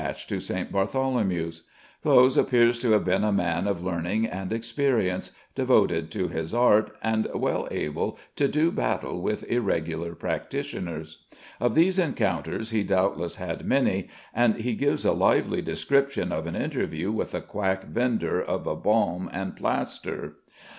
Clowes 2.01 2.35
appears 2.35 2.79
to 2.79 2.89
have 2.91 3.05
been 3.05 3.23
a 3.23 3.31
man 3.31 3.67
of 3.67 3.83
learning 3.83 4.25
and 4.25 4.51
experience, 4.51 5.31
devoted 5.53 6.09
to 6.09 6.27
his 6.27 6.55
art, 6.55 6.91
and 7.03 7.27
well 7.35 7.67
able 7.69 8.17
to 8.35 8.47
do 8.47 8.71
battle 8.71 9.21
with 9.21 9.43
irregular 9.47 10.15
practitioners. 10.15 11.25
Of 11.59 11.75
these 11.75 11.99
encounters 11.99 12.71
he 12.71 12.81
doubtless 12.83 13.35
had 13.35 13.63
many, 13.63 14.07
and 14.33 14.55
he 14.55 14.73
gives 14.73 15.05
a 15.05 15.11
lively 15.13 15.61
description 15.61 16.31
of 16.31 16.47
an 16.47 16.55
interview 16.55 17.11
with 17.11 17.35
a 17.35 17.41
quack 17.41 17.83
vendor 17.83 18.41
of 18.43 18.65
a 18.65 18.75
balm 18.75 19.29
and 19.31 19.55
plaster. 19.55 20.37